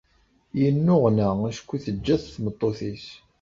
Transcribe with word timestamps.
Yennuɣna 0.61 1.29
acku 1.49 1.75
teǧǧa-t 1.83 2.25
tmeṭṭut-is. 2.35 3.07